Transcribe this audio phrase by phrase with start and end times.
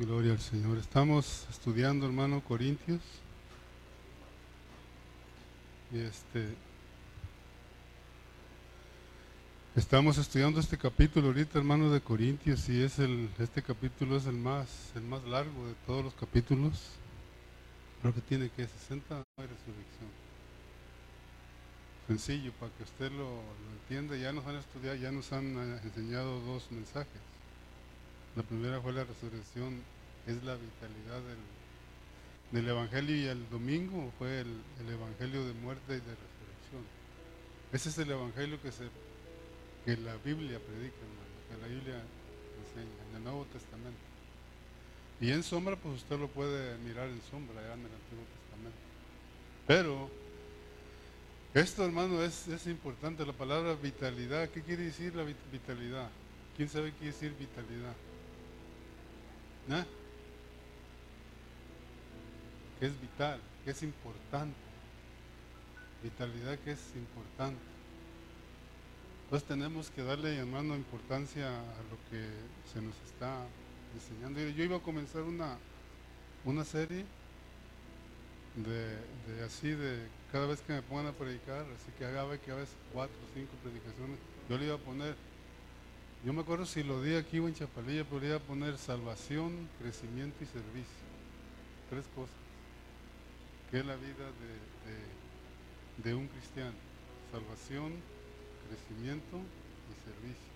[0.00, 0.78] Gloria al Señor.
[0.78, 3.02] Estamos estudiando, hermano, Corintios.
[5.92, 6.56] Y este
[9.76, 14.36] estamos estudiando este capítulo ahorita, hermano, de Corintios y es el este capítulo es el
[14.36, 16.92] más el más largo de todos los capítulos.
[18.00, 20.08] Creo que tiene que 60 no hay resurrección.
[22.08, 24.16] Sencillo para que usted lo, lo entienda.
[24.16, 27.20] Ya nos han estudiado, ya nos han eh, enseñado dos mensajes.
[28.36, 29.82] La primera fue la resurrección,
[30.26, 35.94] es la vitalidad del, del Evangelio y el domingo fue el, el, Evangelio de muerte
[35.94, 36.84] y de resurrección.
[37.72, 38.84] Ese es el Evangelio que, se,
[39.84, 42.02] que la Biblia predica, hermano, que la Biblia
[42.62, 43.98] enseña en el Nuevo Testamento.
[45.20, 48.78] Y en sombra, pues usted lo puede mirar en sombra ya en el Antiguo Testamento.
[49.66, 50.10] Pero
[51.52, 53.26] esto, hermano, es, es importante.
[53.26, 56.08] La palabra vitalidad, ¿qué quiere decir la vitalidad?
[56.56, 57.94] ¿Quién sabe qué quiere decir vitalidad?
[59.68, 59.84] ¿Eh?
[62.78, 64.56] Que es vital, que es importante.
[66.02, 67.60] Vitalidad que es importante.
[69.24, 72.26] Entonces tenemos que darle, hermano, importancia a lo que
[72.72, 73.46] se nos está
[73.94, 74.40] enseñando.
[74.40, 75.56] Yo iba a comenzar una,
[76.44, 77.04] una serie
[78.56, 78.96] de,
[79.32, 80.00] de, así de
[80.32, 83.34] cada vez que me pongan a predicar, así que haga que a veces cuatro o
[83.34, 85.14] cinco predicaciones, yo le iba a poner
[86.24, 90.46] yo me acuerdo si lo di aquí o en Chapalilla, podría poner salvación, crecimiento y
[90.46, 91.08] servicio.
[91.88, 92.36] Tres cosas.
[93.70, 94.26] Que es la vida
[96.04, 96.74] de, un cristiano.
[97.32, 97.94] Salvación,
[98.68, 100.50] crecimiento y servicio.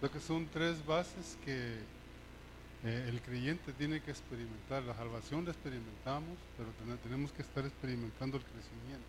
[0.00, 1.74] Lo que son tres bases que
[2.84, 4.82] eh, el creyente tiene que experimentar.
[4.84, 6.70] La salvación la experimentamos, pero
[7.02, 9.06] tenemos que estar experimentando el crecimiento.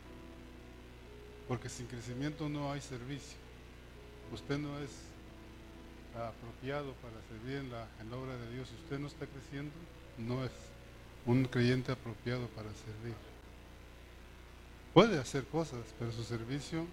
[1.48, 3.47] Porque sin crecimiento no hay servicio
[4.32, 4.92] usted no es
[6.26, 9.72] apropiado para servir en la, obra de Dios, si usted no está creciendo,
[10.18, 10.52] no es
[11.26, 13.16] un creyente apropiado para servir.
[14.94, 16.86] Puede hacer cosas, pero su servicio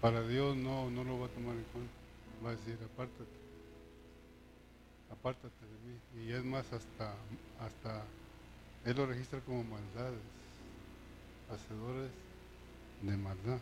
[0.00, 1.92] para Dios no, no lo va a tomar en cuenta.
[2.44, 3.30] Va a decir, apártate,
[5.10, 6.26] apártate de mí.
[6.26, 7.14] Y es más, hasta,
[7.60, 8.04] hasta
[8.84, 10.20] Él lo registra como maldades,
[11.50, 12.10] hacedores
[13.02, 13.60] de maldad.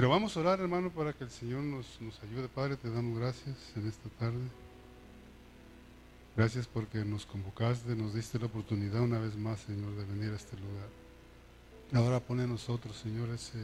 [0.00, 2.48] Pero vamos a orar, hermano, para que el Señor nos, nos ayude.
[2.48, 4.40] Padre, te damos gracias en esta tarde.
[6.34, 10.36] Gracias porque nos convocaste, nos diste la oportunidad una vez más, Señor, de venir a
[10.36, 10.88] este lugar.
[11.92, 13.58] Ahora pone a nosotros, Señor, ese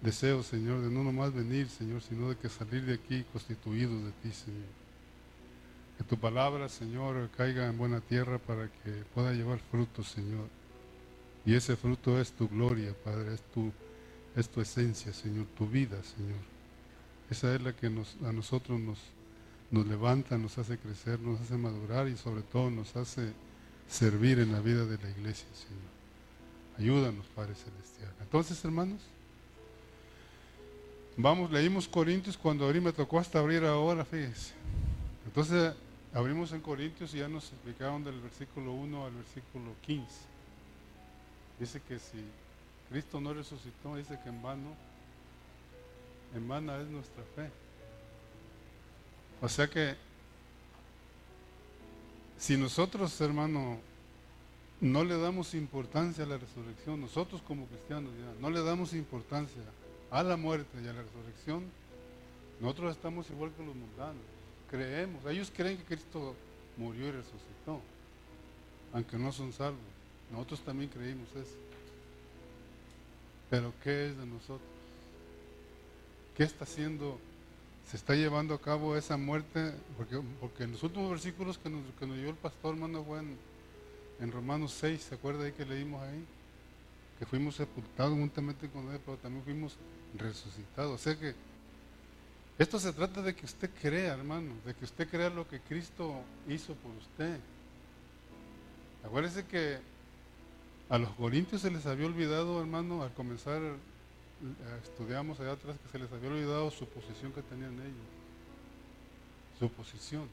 [0.00, 4.12] deseo, Señor, de no nomás venir, Señor, sino de que salir de aquí constituidos de
[4.22, 4.64] ti, Señor.
[5.98, 10.48] Que tu palabra, Señor, caiga en buena tierra para que pueda llevar fruto, Señor.
[11.44, 13.74] Y ese fruto es tu gloria, Padre, es tu
[14.36, 16.40] es tu esencia, Señor, tu vida, Señor.
[17.30, 18.98] Esa es la que a nosotros nos,
[19.70, 23.32] nos levanta, nos hace crecer, nos hace madurar y sobre todo nos hace
[23.88, 25.94] servir en la vida de la iglesia, Señor.
[26.78, 28.12] Ayúdanos, Padre Celestial.
[28.20, 29.00] Entonces, hermanos,
[31.16, 34.52] vamos, leímos Corintios cuando abrí, me tocó hasta abrir ahora, fíjense.
[35.24, 35.74] Entonces,
[36.12, 40.06] abrimos en Corintios y ya nos explicaron del versículo 1 al versículo 15.
[41.60, 42.24] Dice que si
[42.94, 44.72] Cristo no resucitó, dice que en vano,
[46.32, 47.50] en vana es nuestra fe.
[49.42, 49.96] O sea que
[52.38, 53.80] si nosotros, hermano,
[54.80, 59.62] no le damos importancia a la resurrección, nosotros como cristianos no le damos importancia
[60.12, 61.64] a la muerte y a la resurrección,
[62.60, 64.22] nosotros estamos igual que los mundanos.
[64.70, 66.36] Creemos, ellos creen que Cristo
[66.76, 67.80] murió y resucitó,
[68.92, 69.82] aunque no son salvos.
[70.30, 71.73] Nosotros también creímos eso.
[73.54, 74.68] Pero ¿qué es de nosotros?
[76.36, 77.20] ¿Qué está haciendo?
[77.88, 79.72] ¿Se está llevando a cabo esa muerte?
[79.96, 83.38] Porque, porque en los últimos versículos que nos, que nos dio el pastor, hermano, en,
[84.18, 86.24] en Romanos 6, ¿se acuerda ahí que leímos ahí?
[87.20, 89.76] Que fuimos sepultados juntamente con Él, pero también fuimos
[90.18, 90.92] resucitados.
[90.92, 91.36] O sea que
[92.58, 96.12] esto se trata de que usted crea, hermano, de que usted crea lo que Cristo
[96.48, 97.38] hizo por usted.
[99.04, 99.78] Acuérdese que
[100.88, 103.76] a los corintios se les había olvidado, hermano, al comenzar, eh,
[104.82, 108.06] estudiamos allá atrás que se les había olvidado su posición que tenían ellos.
[109.58, 110.28] Su posición.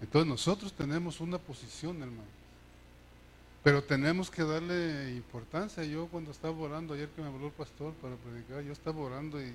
[0.00, 2.40] Entonces nosotros tenemos una posición, hermano.
[3.62, 5.84] Pero tenemos que darle importancia.
[5.84, 9.42] Yo cuando estaba orando, ayer que me habló el pastor para predicar, yo estaba orando
[9.42, 9.52] y,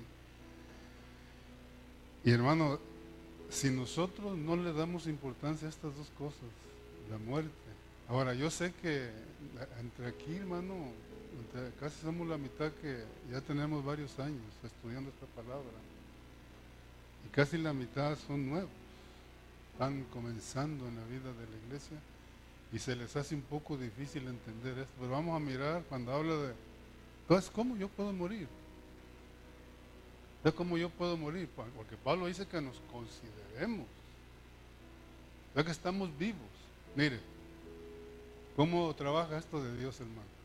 [2.24, 2.78] y hermano,
[3.48, 6.44] si nosotros no le damos importancia a estas dos cosas,
[7.10, 7.65] la muerte
[8.08, 9.10] Ahora, yo sé que
[9.80, 10.74] entre aquí, hermano,
[11.80, 15.64] casi somos la mitad que ya tenemos varios años estudiando esta palabra.
[17.26, 18.70] Y casi la mitad son nuevos.
[19.72, 21.96] están comenzando en la vida de la iglesia
[22.72, 24.92] y se les hace un poco difícil entender esto.
[24.98, 26.54] Pero vamos a mirar cuando habla de,
[27.22, 28.46] entonces, ¿cómo yo puedo morir?
[30.54, 31.48] ¿cómo yo puedo morir?
[31.76, 33.86] Porque Pablo dice que nos consideremos.
[35.56, 36.38] Ya que estamos vivos.
[36.94, 37.18] Mire,
[38.56, 40.36] ¿cómo trabaja esto de Dios, hermano?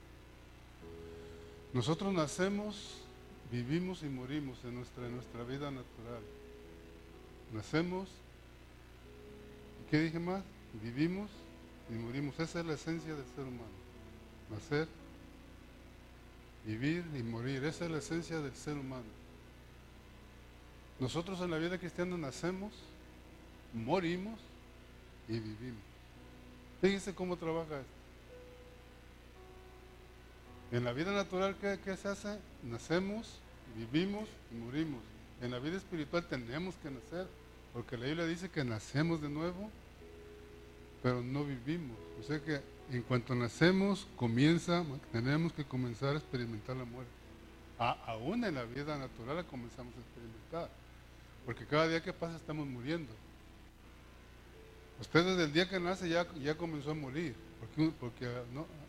[1.73, 2.97] Nosotros nacemos,
[3.51, 6.21] vivimos y morimos en nuestra, nuestra vida natural.
[7.53, 8.09] Nacemos,
[9.89, 10.43] ¿qué dije más?
[10.83, 11.29] Vivimos
[11.89, 12.37] y morimos.
[12.39, 13.81] Esa es la esencia del ser humano.
[14.49, 14.87] Nacer,
[16.65, 17.63] vivir y morir.
[17.63, 19.21] Esa es la esencia del ser humano.
[20.99, 22.73] Nosotros en la vida cristiana nacemos,
[23.73, 24.39] morimos
[25.27, 25.81] y vivimos.
[26.81, 28.00] Fíjense cómo trabaja esto.
[30.71, 32.39] En la vida natural, ¿qué, ¿qué, se hace?
[32.63, 33.39] Nacemos,
[33.75, 35.01] vivimos y morimos.
[35.41, 37.27] En la vida espiritual tenemos que nacer,
[37.73, 39.69] porque la Biblia dice que nacemos de nuevo,
[41.03, 41.97] pero no vivimos.
[42.21, 47.11] O sea que en cuanto nacemos, comienza, tenemos que comenzar a experimentar la muerte.
[47.77, 50.69] aún en la vida natural la comenzamos a experimentar,
[51.45, 53.11] porque cada día que pasa estamos muriendo.
[55.01, 57.35] Usted desde el día que nace ya, ya comenzó a morir,
[57.99, 58.29] porque,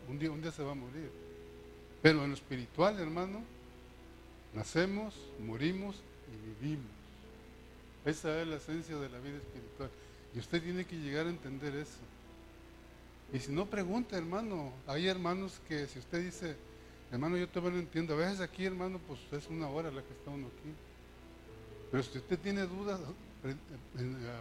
[0.07, 1.22] un día se va a morir.
[2.03, 3.41] Pero en lo espiritual, hermano,
[4.53, 5.95] nacemos, morimos
[6.27, 6.91] y vivimos.
[8.03, 9.89] Esa es la esencia de la vida espiritual.
[10.35, 11.99] Y usted tiene que llegar a entender eso.
[13.31, 16.57] Y si no pregunta, hermano, hay hermanos que si usted dice,
[17.09, 20.11] hermano, yo todavía no entiendo, a veces aquí, hermano, pues es una hora la que
[20.11, 20.73] está uno aquí.
[21.89, 22.99] Pero si usted tiene dudas,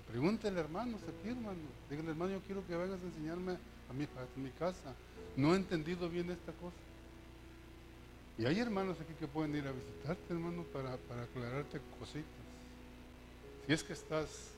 [0.09, 1.61] pregúntele, hermanos, aquí, hermano.
[1.89, 3.93] Dígale, hermano, yo quiero que vengas a enseñarme a
[4.37, 4.95] mi casa.
[5.37, 6.75] No he entendido bien esta cosa.
[8.39, 12.25] Y hay hermanos aquí que pueden ir a visitarte, hermano, para, para aclararte cositas.
[13.67, 14.51] Si es que estás,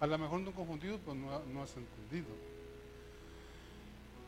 [0.00, 2.28] a lo mejor no confundido, pues no, no has entendido.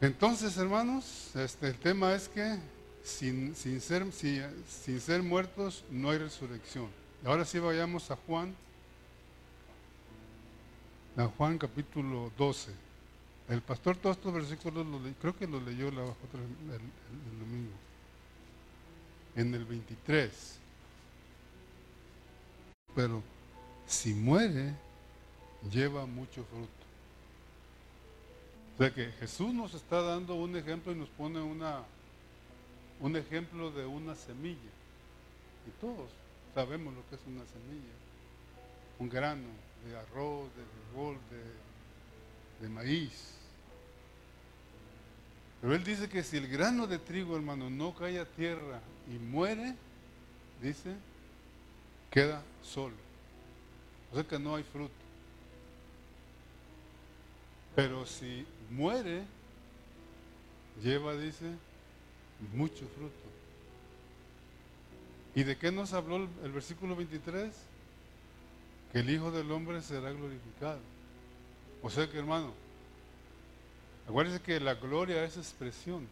[0.00, 2.58] Entonces, hermanos, este, el tema es que
[3.02, 6.88] sin, sin, ser, sin ser muertos no hay resurrección.
[7.24, 8.54] Ahora sí vayamos a Juan,
[11.16, 12.70] a Juan capítulo 12.
[13.48, 14.86] El pastor todos estos versículos
[15.20, 17.72] creo que los leyó la el, domingo.
[19.38, 20.58] En el 23.
[22.96, 23.22] Pero
[23.86, 24.74] si muere,
[25.70, 26.68] lleva mucho fruto.
[28.74, 31.84] O sea que Jesús nos está dando un ejemplo y nos pone una,
[32.98, 34.72] un ejemplo de una semilla.
[35.68, 36.10] Y todos
[36.52, 37.94] sabemos lo que es una semilla.
[38.98, 39.46] Un grano
[39.86, 41.16] de arroz, de frijol,
[42.60, 43.34] de, de maíz.
[45.60, 49.18] Pero él dice que si el grano de trigo, hermano, no cae a tierra y
[49.18, 49.74] muere,
[50.62, 50.94] dice,
[52.10, 52.94] queda solo.
[54.12, 54.92] O sea que no hay fruto.
[57.74, 59.22] Pero si muere,
[60.82, 61.46] lleva, dice,
[62.52, 63.28] mucho fruto.
[65.34, 67.54] ¿Y de qué nos habló el, versículo 23?
[68.92, 70.80] Que el Hijo del Hombre será glorificado.
[71.82, 72.52] O sea que, hermano,
[74.08, 76.08] acuérdense que la gloria es expresión.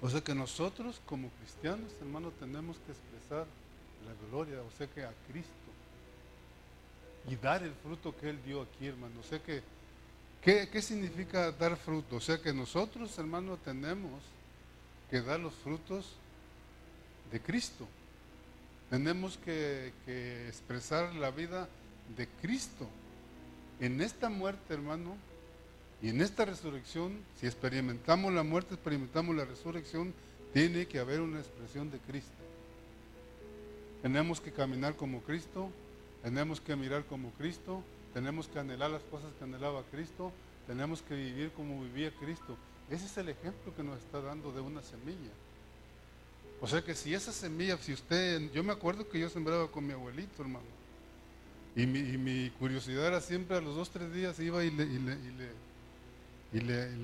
[0.00, 3.46] O sea que nosotros como cristianos, hermano, tenemos que expresar
[4.06, 5.50] la gloria, o sea que a Cristo.
[7.28, 9.14] Y dar el fruto que Él dio aquí, hermano.
[9.20, 9.62] O sea que
[10.44, 12.16] ¿Qué, significa dar fruto?
[12.16, 14.20] O sea que nosotros, hermanos, tenemos
[15.10, 16.16] que dar los frutos
[17.32, 17.88] de Cristo.
[18.90, 19.94] Tenemos que,
[20.46, 21.66] expresar la vida
[22.14, 22.86] de Cristo.
[23.80, 25.16] En esta muerte, hermano,
[26.04, 30.12] y en esta resurrección, si experimentamos la muerte, experimentamos la resurrección,
[30.52, 32.30] tiene que haber una expresión de Cristo.
[34.02, 35.70] Tenemos que caminar como Cristo,
[36.22, 37.82] tenemos que mirar como Cristo,
[38.12, 40.30] tenemos que anhelar las cosas que anhelaba Cristo,
[40.66, 42.54] tenemos que vivir como vivía Cristo.
[42.90, 45.32] Ese es el ejemplo que nos está dando de una semilla.
[46.60, 49.86] O sea que si esa semilla, si usted, yo me acuerdo que yo sembraba con
[49.86, 50.66] mi abuelito, hermano.
[51.74, 55.64] Y mi, curiosidad era siempre a los dos, tres días iba y le,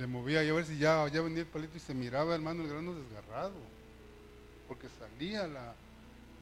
[0.06, 2.68] movía y a ver si ya, ya venía el palito y se miraba, hermano, el
[2.68, 3.54] grano desgarrado.
[4.68, 5.74] Porque salía la,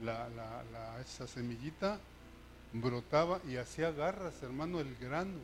[0.02, 1.98] la, esa semillita
[2.72, 5.38] brotaba y hacía garras, hermano, el grano.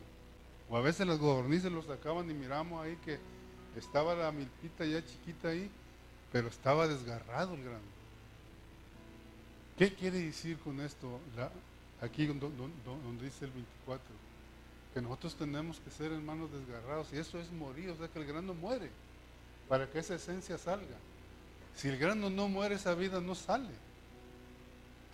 [0.69, 3.19] O a veces las gobernizas lo sacaban y miramos ahí que
[3.77, 5.69] estaba la milpita ya chiquita ahí,
[6.31, 7.95] pero estaba desgarrado el grano.
[9.77, 11.19] ¿Qué quiere decir con esto?
[12.01, 12.47] aquí donde,
[13.23, 14.03] dice el 24,
[14.95, 18.25] que nosotros tenemos que ser hermanos desgarrados y eso es morir, o sea que el
[18.25, 18.89] grano muere
[19.69, 20.97] para que esa esencia salga.
[21.75, 23.85] Si el grano no muere, esa vida no sale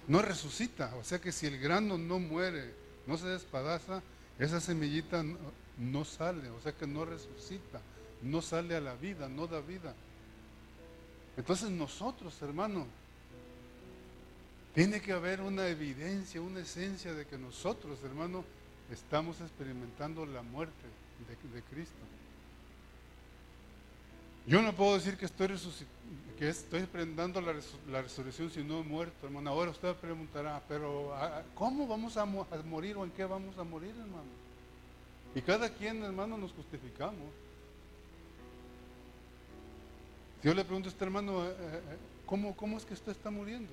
[0.07, 0.93] no resucita.
[0.99, 2.73] O sea que si el grano no muere,
[3.07, 4.01] no se despadaza,
[4.39, 5.23] esa semillita
[5.77, 7.81] no, sale, o sea que no resucita,
[8.21, 9.93] no sale a la vida, no da vida.
[11.37, 12.87] Entonces nosotros, hermano,
[14.73, 18.43] tiene que haber una evidencia, una esencia de que nosotros, hermano,
[18.91, 20.73] estamos experimentando la muerte
[21.27, 21.95] de, Cristo.
[24.45, 25.49] Yo no puedo decir que estoy,
[26.37, 26.87] que estoy
[27.89, 29.51] la, resurrección si no he muerto, hermano.
[29.51, 33.91] Ahora usted preguntará, pero ah, ¿cómo vamos a, morir o en qué vamos a morir,
[33.91, 34.41] hermano?
[35.35, 37.31] Y cada quien, hermano, nos justificamos.
[40.41, 43.29] Si yo le pregunto a este hermano, eh, eh, ¿cómo, ¿cómo es que usted está
[43.29, 43.71] muriendo?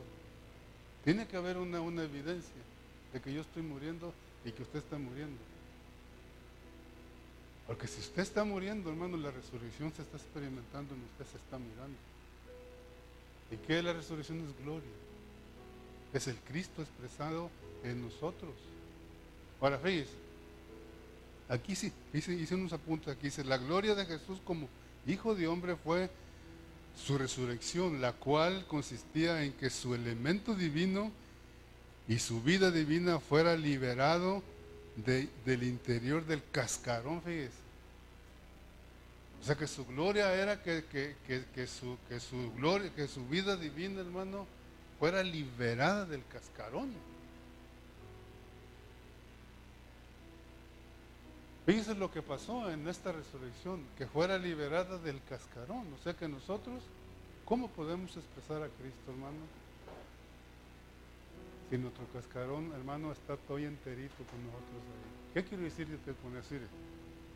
[1.03, 2.63] Tiene que haber una evidencia
[3.13, 4.13] de que yo estoy muriendo
[4.49, 5.39] y que usted está muriendo.
[7.67, 11.59] Porque si usted está muriendo, hermano, la resurrección se está experimentando y usted se está
[11.59, 11.99] mirando.
[13.51, 14.41] ¿Y qué la resurrección?
[14.41, 14.91] Es gloria.
[16.13, 17.51] Es el Cristo expresado
[17.85, 18.55] en nosotros.
[19.61, 20.13] Ahora, fíjese,
[21.49, 24.69] aquí sí, hice, hice unos apuntes aquí, dice, la gloria de Jesús como
[25.07, 26.11] Hijo de hombre fue
[26.95, 31.11] su resurrección, la cual consistía en que su elemento divino
[32.09, 34.43] y su vida divina fuera liberado
[34.97, 37.69] del interior del cascarón, fíjese.
[39.41, 40.83] O sea que su gloria era que,
[41.67, 44.47] su, que, su, gloria, que su vida divina, hermano,
[44.99, 46.93] fuera liberada del cascarón.
[51.67, 55.87] Fíjese lo que pasó en esta resurrección, que fuera liberada del cascarón.
[55.93, 56.83] O sea que nosotros,
[57.45, 59.58] ¿cómo podemos expresar a Cristo, hermano?
[61.71, 65.35] Si nuestro cascarón, hermano, está todo enterito con nosotros ahí.
[65.35, 65.87] ¿Qué quiero decir
[66.23, 66.55] con eso?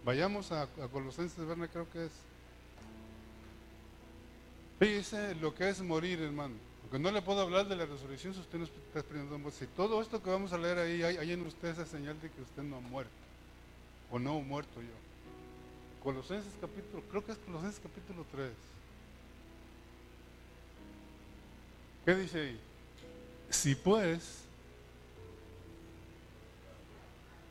[0.04, 1.68] Vayamos a, Colosenses, ¿verdad?
[1.70, 2.12] Creo que es.
[4.78, 6.54] Fíjese lo que es morir, hermano.
[6.82, 9.50] Porque no le puedo hablar de la resurrección si usted no está experimentando.
[9.50, 12.30] Si todo esto que vamos a leer ahí, hay, hay en usted esa señal de
[12.30, 13.12] que usted no ha muerto
[14.10, 16.02] o no muerto yo.
[16.02, 18.50] Colosenses capítulo, creo que es Colosenses capítulo 3.
[22.04, 22.71] ¿Qué dice ahí?
[23.52, 24.40] Si pues,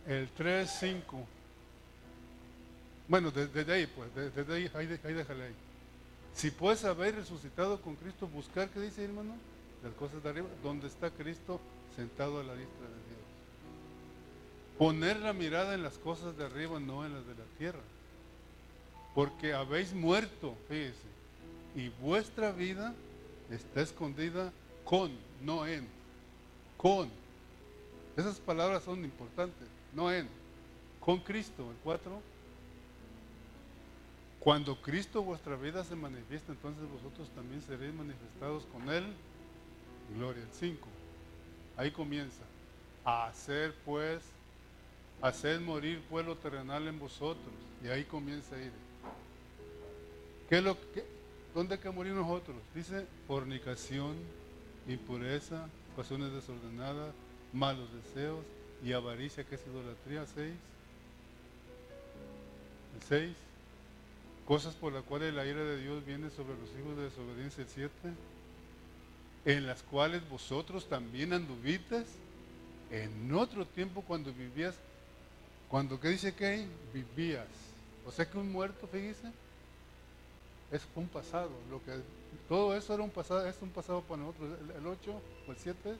[0.07, 1.27] el 3, 5,
[3.07, 5.55] bueno, desde, ahí pues, desde ahí, ahí, ahí déjale ahí.
[6.33, 9.35] Si pues haber resucitado con Cristo, buscar, ¿qué dice hermano?
[9.83, 11.61] Las cosas de arriba, donde está Cristo
[11.95, 13.21] sentado a la diestra de Dios.
[14.77, 17.81] Poner la mirada en las cosas de arriba, no en las de la tierra.
[19.13, 20.97] Porque habéis muerto, fíjese,
[21.75, 22.93] y vuestra vida
[23.49, 24.51] está escondida
[24.83, 25.11] con,
[25.41, 25.87] no en.
[26.77, 27.09] Con.
[28.17, 30.27] Esas palabras son importantes, no en.
[30.99, 32.21] Con Cristo, el 4.
[34.39, 39.05] Cuando Cristo vuestra vida se manifiesta, entonces vosotros también seréis manifestados con Él.
[40.15, 40.87] Gloria, el 5.
[41.77, 42.41] Ahí comienza.
[43.03, 44.21] A hacer pues
[45.21, 47.53] Haced morir pueblo terrenal en vosotros.
[47.83, 48.71] Y ahí comienza a ir.
[50.49, 50.75] ¿Qué lo
[51.53, 52.57] ¿Dónde hay que morir nosotros?
[52.73, 54.15] Dice fornicación,
[54.87, 57.13] impureza, pasiones desordenadas,
[57.53, 58.43] malos deseos
[58.83, 60.25] y avaricia, que es idolatría.
[60.25, 60.53] Seis.
[62.95, 63.35] El seis.
[64.47, 67.63] Cosas por las cuales la ira de Dios viene sobre los hijos de desobediencia.
[67.63, 68.13] El siete.
[69.45, 72.05] En las cuales vosotros también anduvites
[72.91, 74.75] en otro tiempo cuando vivías
[75.71, 77.47] cuando, ¿qué dice que Vivías.
[78.05, 79.31] O sea que un muerto, fíjese,
[80.69, 81.51] es un pasado.
[81.69, 81.93] Lo que,
[82.47, 85.95] todo eso era un pasado, es un pasado para nosotros, el, 8 o el 7.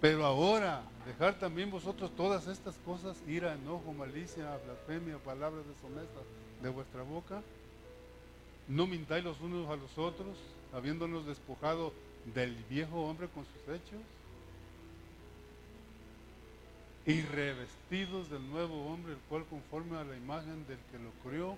[0.00, 6.24] Pero ahora, dejar también vosotros todas estas cosas, ira, enojo, malicia, blasfemia, palabras deshonestas
[6.62, 7.42] de vuestra boca.
[8.68, 10.36] No mintáis los unos a los otros,
[10.72, 11.92] habiéndonos despojado
[12.34, 14.00] del viejo hombre con sus hechos
[17.06, 21.56] y revestidos del nuevo hombre, el cual conforme a la imagen del que lo crió,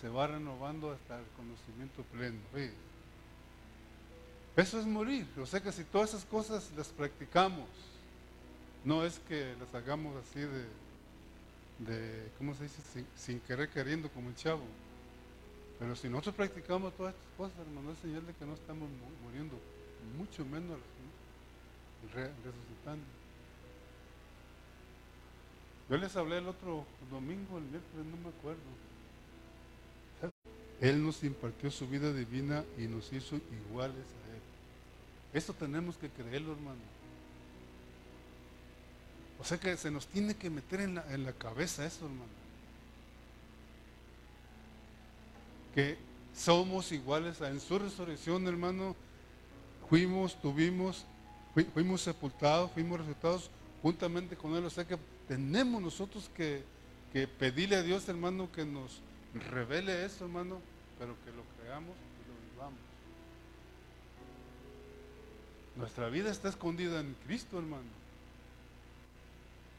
[0.00, 2.38] se va renovando hasta el conocimiento pleno.
[4.56, 5.26] Eso es morir.
[5.40, 7.68] O sea que si todas esas cosas las practicamos,
[8.84, 10.66] no es que las hagamos así de,
[11.78, 13.06] de ¿cómo se dice?
[13.16, 14.62] Sin, querer queriendo como el chavo.
[15.78, 18.88] Pero si nosotros practicamos todas estas cosas, hermano, es señal de que no estamos
[19.24, 19.58] muriendo,
[20.16, 20.78] mucho menos
[22.14, 23.04] resucitando.
[25.90, 28.60] Yo les hablé el otro domingo, el miércoles, no me acuerdo.
[30.80, 34.42] Él nos impartió su vida divina y nos hizo iguales a Él.
[35.32, 36.80] Eso tenemos que creerlo, hermano.
[39.40, 42.24] O sea que se nos tiene que meter en la, en la cabeza eso, hermano.
[45.74, 45.98] Que
[46.34, 48.96] somos iguales a En su resurrección, hermano,
[49.88, 51.04] fuimos, tuvimos,
[51.72, 53.50] fuimos sepultados, fuimos resucitados
[53.82, 54.64] juntamente con Él.
[54.64, 56.62] O sea que tenemos nosotros que,
[57.12, 59.00] que pedirle a Dios, hermano, que nos
[59.40, 60.60] revele eso, hermano,
[60.98, 62.80] pero que lo creamos y lo vivamos.
[65.76, 68.04] Nuestra vida está escondida en Cristo, hermano.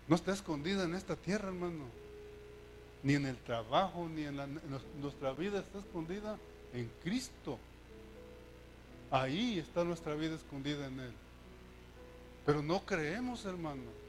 [0.08, 1.86] No está escondida en esta tierra, hermano.
[3.04, 4.48] Ni en el trabajo, ni en, la,
[5.00, 6.38] nuestra vida está escondida
[6.74, 7.58] en Cristo.
[9.10, 11.14] Ahí está nuestra vida escondida en Él.
[12.46, 14.05] Pero no creemos, hermano.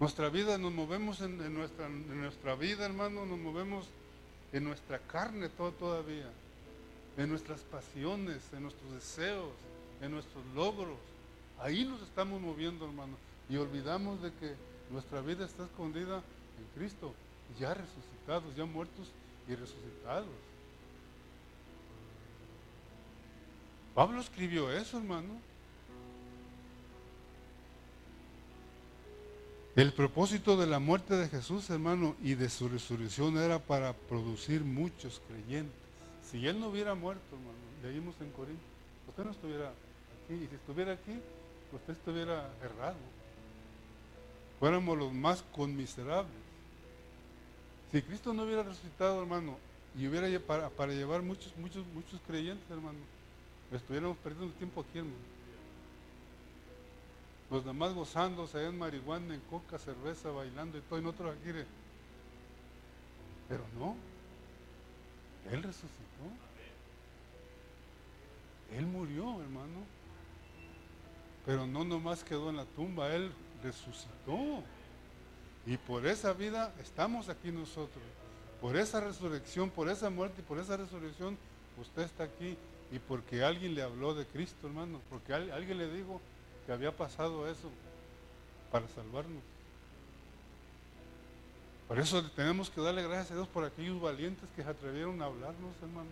[0.00, 3.86] Nuestra vida, nos movemos en, nuestra, en nuestra vida, hermano, nos movemos
[4.50, 6.30] en nuestra carne todo, todavía,
[7.18, 9.52] en nuestras pasiones, en nuestros deseos,
[10.00, 10.96] en nuestros logros.
[11.58, 13.14] Ahí nos estamos moviendo, hermano.
[13.50, 14.54] Y olvidamos de que
[14.90, 17.12] nuestra vida está escondida en Cristo,
[17.58, 19.06] ya resucitados, ya muertos
[19.46, 20.28] y resucitados.
[23.94, 25.49] Pablo escribió eso, hermano.
[29.76, 34.62] El propósito de la muerte de Jesús, hermano, y de su resurrección era para producir
[34.64, 35.76] muchos creyentes.
[36.28, 38.62] Si él no hubiera muerto, hermano, leímos en Corinto,
[39.08, 40.34] usted no estuviera aquí.
[40.34, 41.20] Y si estuviera aquí,
[41.72, 42.96] usted estuviera errado.
[44.58, 46.32] Fuéramos los más conmiserables.
[47.92, 49.56] Si Cristo no hubiera resucitado, hermano,
[49.96, 52.98] y hubiera para, llevar muchos, muchos, muchos creyentes, hermano,
[53.72, 55.39] estuviéramos perdiendo tiempo aquí, hermano.
[57.50, 61.50] Los demás gozándose en marihuana, en coca, cerveza, bailando y todo, y nosotros aquí.
[63.48, 63.96] Pero no.
[65.50, 65.90] Él resucitó.
[68.76, 69.80] Él murió, hermano.
[71.44, 73.32] Pero no nomás quedó en la tumba, Él
[73.64, 74.62] resucitó.
[75.66, 78.04] Y por esa vida estamos aquí nosotros.
[78.60, 81.36] Por esa resurrección, por esa muerte y por esa resurrección,
[81.80, 82.56] usted está aquí.
[82.92, 85.00] Y porque alguien le habló de Cristo, hermano.
[85.10, 86.20] Porque alguien le dijo
[86.66, 87.70] que había pasado eso
[88.70, 89.42] para salvarnos.
[91.88, 95.24] Por eso tenemos que darle gracias a Dios por aquellos valientes que se atrevieron a
[95.24, 96.08] hablarnos, hermano.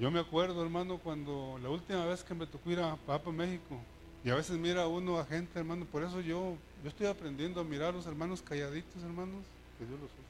[0.00, 3.78] Yo me acuerdo, hermano, cuando la última vez que me tocó ir a Papa México,
[4.24, 7.64] y a veces mira uno a gente, hermano, por eso yo, yo estoy aprendiendo a
[7.64, 9.44] mirar a los hermanos calladitos, hermanos,
[9.78, 10.24] que Dios los usa.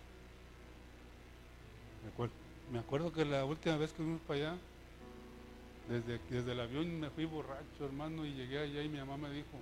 [2.04, 2.34] Me acuerdo,
[2.72, 4.56] me acuerdo que la última vez que fuimos para allá,
[5.88, 9.30] desde, desde el avión me fui borracho, hermano, y llegué allá y mi mamá me
[9.30, 9.58] dijo,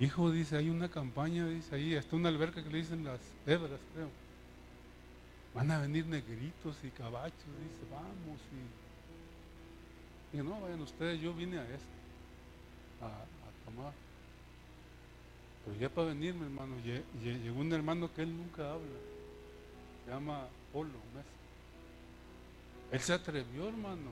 [0.00, 3.80] hijo, dice, hay una campaña, dice, ahí está una alberca que le dicen las hebras,
[3.94, 4.08] creo.
[5.54, 8.40] Van a venir negritos y cabachos, dice, vamos.
[10.32, 11.98] Y, y no, vayan ustedes, yo vine a esto
[13.00, 13.24] a,
[13.64, 13.92] tomar.
[15.64, 16.76] Pero ya para venirme, hermano,
[17.22, 18.86] llegó un hermano que él nunca habla.
[20.04, 21.28] Se llama Polo Mesa.
[22.92, 24.10] Él se atrevió, hermano.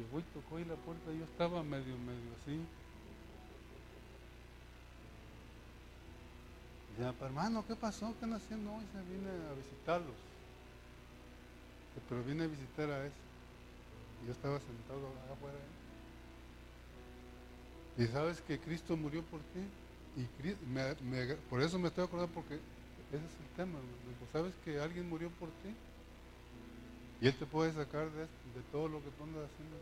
[0.00, 1.12] Llegó y tocó ahí la puerta.
[1.12, 2.58] Yo estaba medio, medio así.
[6.96, 8.06] Dice, hermano, ¿qué pasó?
[8.06, 8.84] ¿Qué están haciendo hoy?
[8.92, 10.16] Se vine a visitarlos.
[12.08, 13.14] Pero vine a visitar a ese.
[14.26, 15.58] Yo estaba sentado afuera.
[17.98, 19.60] Y sabes que Cristo murió por ti.
[20.16, 20.24] Y
[21.50, 23.78] por eso me estoy acordando porque ese es el tema.
[24.32, 25.74] Sabes que alguien murió por ti.
[27.20, 28.26] Y Él te puede sacar de,
[28.72, 29.76] todo lo que tú andas haciendo.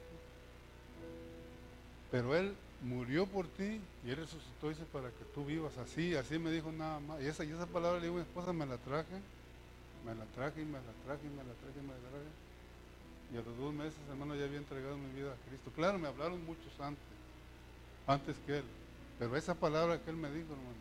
[2.11, 6.15] Pero Él murió por ti y Él resucitó, dice, para que tú vivas así.
[6.15, 7.21] Así me dijo nada más.
[7.23, 9.21] Y esa, y esa palabra le digo a mi esposa, me la traje.
[10.05, 12.31] Me la traje y me la traje y me la traje y me la traje.
[13.33, 15.71] Y a los dos meses, hermano, ya había entregado mi vida a Cristo.
[15.77, 17.19] Claro, me hablaron muchos antes
[18.09, 18.65] antes que Él.
[19.19, 20.81] Pero esa palabra que Él me dijo, hermano,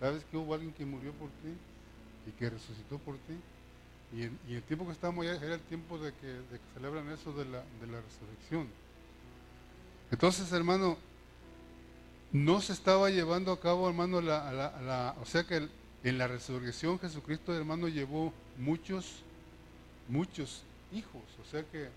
[0.00, 1.52] sabes que hubo alguien que murió por ti
[2.26, 3.34] y que resucitó por ti.
[4.12, 6.40] Y, el tiempo que estamos allá era el tiempo de que,
[6.74, 8.68] celebran eso de la, resurrección.
[10.10, 10.96] Entonces, hermano,
[12.32, 15.68] no se estaba llevando a cabo, hermano, la, o sea que
[16.04, 19.22] en la resurrección Jesucristo, hermano, llevó muchos,
[20.08, 20.62] muchos
[20.92, 21.88] hijos, o sea que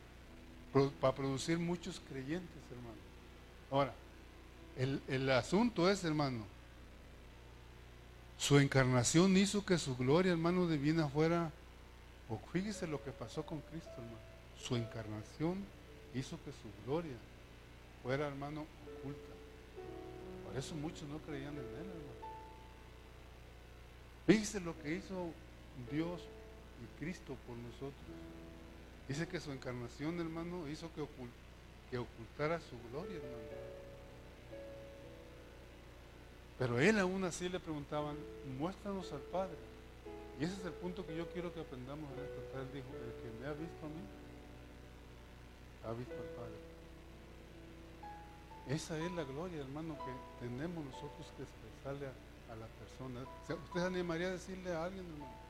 [1.02, 2.98] para producir muchos creyentes, hermano.
[3.72, 3.94] Ahora,
[5.08, 6.46] el, asunto es, hermano,
[8.38, 11.52] su encarnación hizo que su gloria, hermano, divina fuera,
[12.30, 14.18] o fíjese lo que pasó con Cristo, hermano.
[14.60, 15.64] Su encarnación
[16.14, 17.16] hizo que su gloria
[18.04, 18.66] fuera, hermano,
[19.00, 19.34] oculta.
[20.46, 22.18] Por eso muchos no creían en él, hermano.
[24.26, 25.32] Fíjese lo que hizo
[25.92, 26.22] Dios
[26.84, 27.94] y Cristo por nosotros.
[29.08, 31.06] Dice que su encarnación, hermano, hizo que,
[31.90, 33.58] que ocultara su gloria, hermano.
[36.60, 38.16] Pero él aún así le preguntaban,
[38.58, 39.56] muéstranos al Padre.
[40.40, 42.60] Y ese es el punto que yo quiero que aprendamos en esto.
[42.60, 44.04] Él dijo, el que me ha visto a mí,
[45.86, 46.60] ha visto al Padre.
[48.70, 53.22] Esa es la gloria, hermano, que tenemos nosotros que expresarle a, la persona.
[53.66, 55.48] ¿Usted animaría a decirle a alguien, hermano?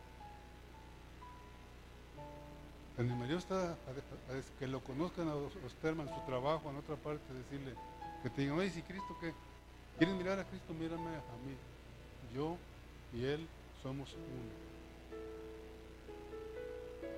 [2.98, 3.76] animaría usted a,
[4.60, 7.74] que lo conozcan a usted, hermano, en su trabajo, en otra parte, decirle,
[8.24, 9.34] que te digan, oye, si Cristo que
[9.98, 11.56] quieren mirar a Cristo, mírame a mí.
[12.34, 12.58] Yo
[13.14, 13.48] y Él
[13.82, 14.67] somos uno.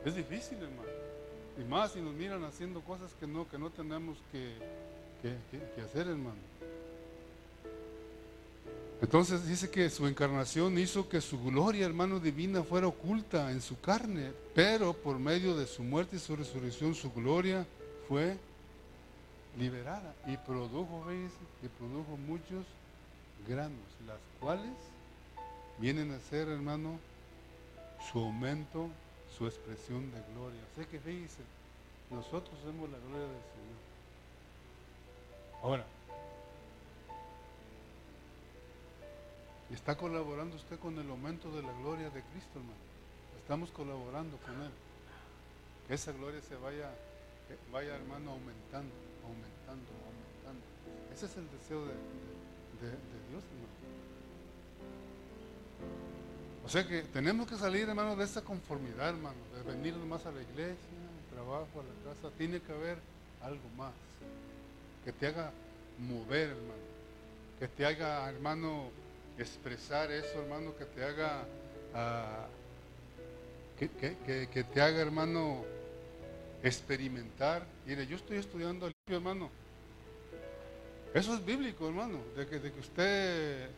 [0.06, 0.90] Es difícil, hermano.
[1.60, 4.54] Y más si nos miran haciendo cosas que no, que no tenemos que,
[5.22, 6.38] que, hacer, hermano.
[9.02, 13.80] Entonces dice que su encarnación hizo que su gloria, hermano, divina fuera oculta en su
[13.80, 17.66] carne, pero por medio de su muerte y su resurrección, su gloria
[18.08, 18.38] fue
[19.58, 21.32] liberada y produjo, ¿veis?
[21.64, 22.66] Y produjo muchos
[23.48, 24.74] granos, las cuales
[25.78, 27.00] vienen a ser, hermano,
[28.12, 28.90] su aumento,
[29.38, 30.62] su expresión de gloria.
[30.76, 31.44] Sé que fíjese,
[32.10, 33.80] nosotros somos la gloria del Señor.
[35.62, 35.86] Ahora,
[39.72, 42.90] ¿está colaborando usted con el aumento de la gloria de Cristo, hermano?
[43.42, 44.72] Estamos colaborando con Él.
[45.88, 46.92] Que esa gloria se vaya,
[47.72, 50.66] vaya hermano, aumentando, aumentando, aumentando.
[51.14, 53.79] Ese es el deseo de, de Dios, hermano.
[56.70, 60.32] O sea que tenemos que salir, hermano, de esa conformidad, hermano, de venir más a
[60.32, 62.32] la iglesia, al trabajo, a la casa.
[62.38, 63.00] Tiene que haber
[63.42, 63.92] algo más
[65.04, 65.52] que te haga
[65.98, 66.84] mover, hermano.
[67.58, 68.92] Que te haga, hermano,
[69.40, 71.44] expresar eso, hermano, que te haga,
[71.96, 72.46] ah,
[73.80, 73.88] que,
[74.64, 75.66] te haga, hermano,
[76.62, 77.66] experimentar.
[77.88, 79.50] Mire, yo estoy estudiando hermano.
[81.16, 83.70] Eso es bíblico, hermano, de que, de que usted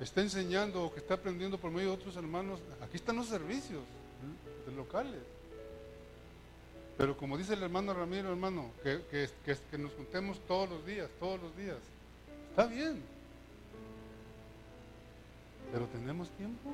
[0.00, 3.82] está enseñando o que está aprendiendo por medio de otros hermanos, aquí están los servicios
[4.66, 5.22] de locales.
[6.96, 11.40] Pero como dice el hermano Ramiro, hermano, que, que, nos juntemos todos los días, todos
[11.42, 11.76] los días.
[12.50, 13.02] Está bien.
[15.72, 16.70] Pero tenemos tiempo.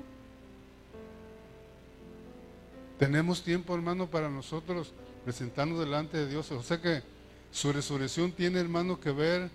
[2.99, 4.93] Tenemos tiempo, hermano, para nosotros
[5.25, 6.53] presentarnos delante de Dios.
[6.53, 7.03] O sea que
[7.51, 9.51] su resurrección tiene, hermano, que ver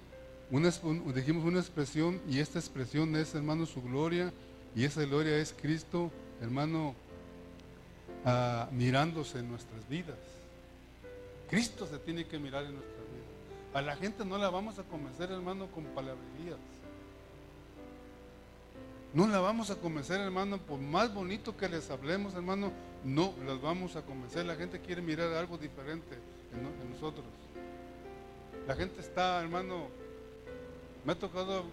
[0.49, 4.31] dijimos una expresión y esta expresión es, hermano, su gloria
[4.75, 6.95] y esa gloria es Cristo, hermano,
[8.25, 10.17] ah, mirándose en nuestras vidas.
[11.49, 13.73] Cristo se tiene que mirar en nuestras vidas.
[13.73, 16.57] A la gente no la vamos a convencer, hermano, con palabrerías.
[19.13, 22.71] No la vamos a convencer, hermano, por más bonito que les hablemos, hermano,
[23.03, 24.45] no las vamos a convencer.
[24.45, 26.15] La gente quiere mirar algo diferente
[26.53, 27.25] en nosotros.
[28.67, 29.87] La gente está, hermano,
[31.07, 31.63] me ha tocado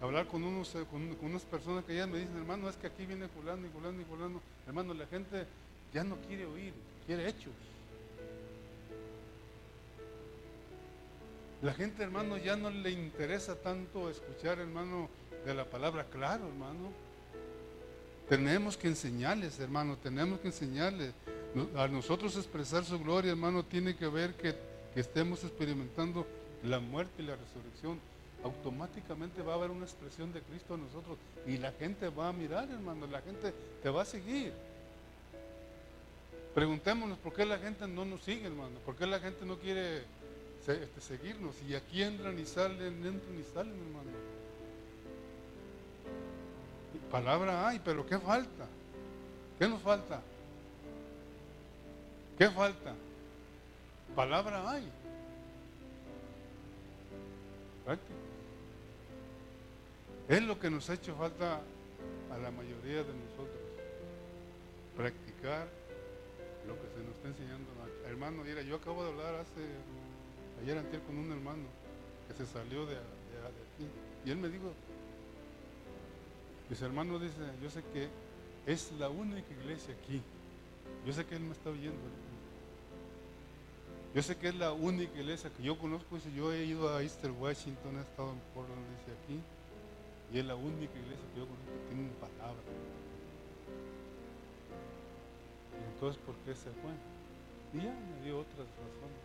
[0.00, 3.04] hablar con, unos, eh, con, unas personas que ya me dicen, hermano, es que aquí
[3.04, 4.40] viene fulano y fulano y fulano.
[4.64, 5.44] Hermano, la gente
[5.92, 6.72] ya no quiere oír,
[7.04, 7.52] quiere hechos.
[11.62, 15.08] La gente, hermano, ya no le interesa tanto escuchar, hermano,
[15.44, 16.92] de la palabra claro, hermano.
[18.28, 21.12] Tenemos que enseñarles, hermano, tenemos que enseñarles.
[21.74, 24.54] A nosotros expresar su gloria, hermano, tiene que ver que,
[24.94, 26.24] que estemos experimentando
[26.62, 27.98] la muerte y la resurrección
[28.44, 32.32] automáticamente va a haber una expresión de Cristo en nosotros y la gente va a
[32.32, 34.52] mirar, hermano, la gente te va a seguir.
[36.54, 40.02] Preguntémonos por qué la gente no nos sigue, hermano, por qué la gente no quiere
[40.66, 44.10] este, seguirnos y aquí entran y salen, entran y salen, hermano.
[47.10, 48.66] Palabra hay, pero ¿qué falta?
[49.58, 50.20] ¿Qué nos falta?
[52.38, 52.94] ¿Qué falta?
[54.14, 54.88] Palabra hay.
[57.84, 58.29] Práctica.
[60.30, 61.60] Es lo que nos ha hecho falta
[62.30, 63.58] a la mayoría de nosotros.
[64.96, 65.66] Practicar
[66.68, 67.66] lo que se nos está enseñando.
[68.06, 69.60] Hermano, mira, yo acabo de hablar hace,
[70.62, 71.64] ayer anterior con un hermano
[72.28, 73.90] que se salió de, aquí.
[74.24, 74.72] Y él me dijo,
[76.68, 78.08] mis hermanos dice, yo sé que
[78.70, 80.22] es la única iglesia aquí.
[81.04, 81.98] Yo sé que él me está oyendo.
[84.14, 86.14] Yo sé que es la única iglesia que yo conozco.
[86.14, 89.42] Dice, yo he ido a Easter Washington, he estado en Portland, dice aquí.
[90.32, 92.62] Y es la única iglesia que yo conozco que tiene palabra.
[95.92, 96.94] Entonces, ¿por qué se fue?
[97.74, 99.20] Y ya me dio otras razones.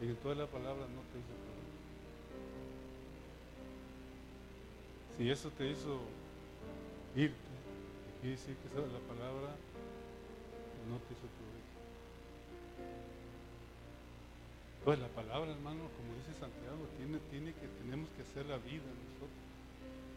[0.00, 1.80] Y entonces la palabra no te hizo provecho.
[5.16, 6.00] Si eso te hizo
[7.14, 7.36] irte,
[8.20, 9.52] quiere decir que la palabra
[10.88, 11.50] no te hizo provecho.
[14.84, 18.88] Pues la palabra, hermano, como dice Santiago, tiene, tiene que, tenemos que hacer la vida
[18.88, 19.49] nosotros.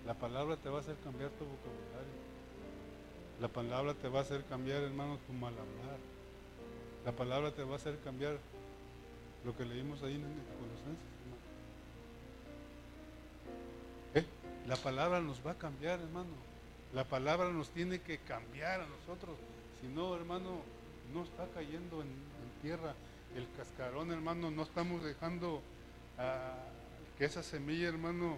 [0.06, 2.24] La palabra te va a hacer cambiar tu vocabulario.
[3.40, 5.98] La palabra te va a hacer cambiar, hermano, tu mal hablar.
[7.06, 8.38] La palabra te va a hacer cambiar
[9.46, 11.14] lo que leímos ahí en Colosenses,
[14.68, 16.32] La palabra nos va a cambiar, hermano.
[16.94, 19.36] La palabra nos tiene que cambiar a nosotros.
[19.82, 20.62] Si no, hermano,
[21.14, 22.94] no está cayendo en, tierra.
[23.36, 25.62] El cascarón, hermano, no estamos dejando
[26.18, 26.56] ah,
[27.18, 28.38] que esa semilla, hermano,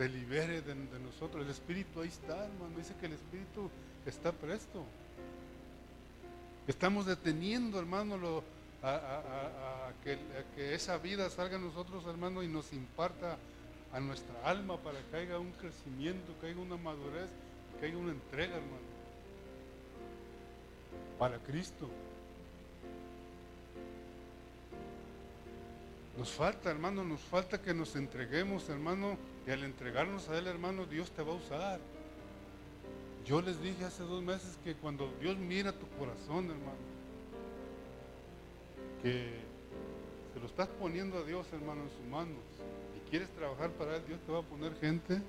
[0.00, 1.44] se libere de, nosotros.
[1.44, 2.74] El Espíritu ahí está, hermano.
[2.74, 3.70] Dice que el Espíritu
[4.06, 4.82] está presto.
[6.66, 8.42] Estamos deteniendo, hermano, lo,
[8.82, 10.18] a, que,
[10.56, 13.36] que, esa vida salga a nosotros, hermano, y nos imparta
[13.92, 17.28] a nuestra alma para que haya un crecimiento, que haya una madurez,
[17.78, 18.88] que haya una entrega, hermano,
[21.18, 21.90] para Cristo.
[26.18, 30.86] Nos falta, hermano, nos falta que nos entreguemos, hermano, y al entregarnos a Él, hermano,
[30.86, 31.80] Dios te va a usar.
[33.24, 36.90] Yo les dije hace dos meses que cuando Dios mira tu corazón, hermano,
[39.02, 39.30] que
[40.34, 42.42] se lo estás poniendo a Dios, hermano, en sus manos,
[42.96, 45.20] y quieres trabajar para Él, Dios te va a poner gente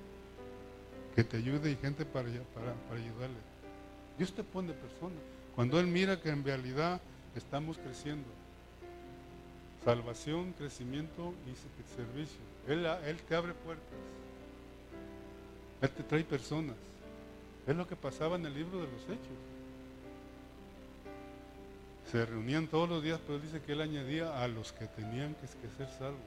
[1.14, 3.36] que te ayude y gente para, para, para ayudarle.
[4.18, 5.18] Dios te pone personas.
[5.54, 7.00] Cuando Él mira que en realidad
[7.34, 8.28] estamos creciendo.
[9.84, 12.40] Salvación, crecimiento y servicio.
[12.68, 13.84] Él, él te abre puertas.
[15.80, 16.76] Él te trae personas.
[17.66, 19.38] Es lo que pasaba en el libro de los Hechos.
[22.10, 25.46] Se reunían todos los días, pero dice que él añadía a los que tenían que,
[25.46, 26.20] ser salvos.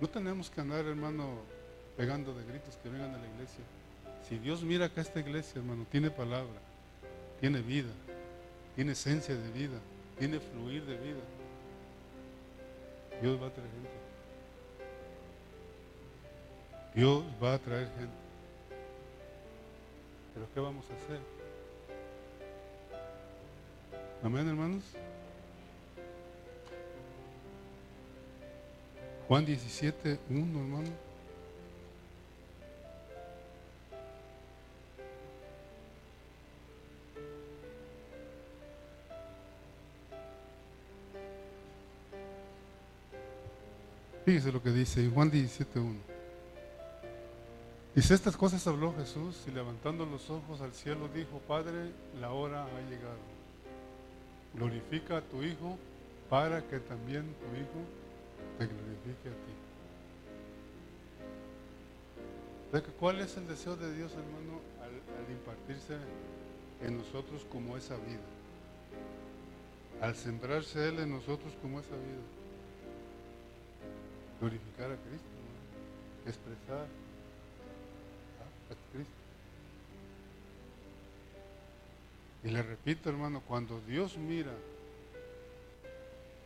[0.00, 1.38] No tenemos que andar, hermano,
[1.96, 3.64] pegando de gritos que vengan a la iglesia.
[4.28, 6.60] Si Dios mira acá esta iglesia, hermano, tiene palabra,
[7.40, 7.92] tiene vida,
[8.74, 9.78] tiene esencia de vida,
[10.18, 11.20] tiene fluir de vida.
[13.20, 13.90] Dios va a traer gente.
[16.94, 18.22] Dios va a traer gente.
[20.34, 21.20] Pero ¿qué vamos a hacer?
[24.22, 24.84] Amén, hermanos.
[29.28, 31.11] Juan 17, 1, hermano.
[44.24, 45.94] Fíjese lo que dice Juan 17, 1.
[47.94, 52.64] Dice, estas cosas habló Jesús y levantando los ojos al cielo dijo, Padre, la hora
[52.64, 53.18] ha llegado.
[54.54, 55.76] Glorifica a tu Hijo
[56.30, 57.84] para que también tu Hijo
[58.58, 59.32] te glorifique a
[62.82, 62.90] ti.
[62.98, 65.96] ¿Cuál es el deseo de Dios, hermano, al, al impartirse
[66.80, 68.22] en nosotros como esa vida?
[70.00, 72.41] Al sembrarse Él en nosotros como esa vida.
[74.42, 75.28] Glorificar a Cristo,
[76.26, 76.86] expresar
[78.92, 79.12] Cristo.
[82.44, 84.50] Y le repito, hermano, cuando Dios mira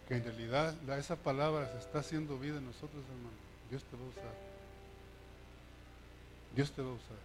[0.09, 3.37] que en realidad esa palabra se está haciendo vida en nosotros, hermano,
[3.71, 4.35] Dios te va a usar.
[6.55, 7.17] Dios te va a usar.